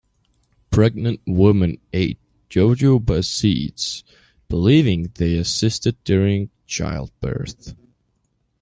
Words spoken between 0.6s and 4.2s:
Pregnant women ate jojoba seeds,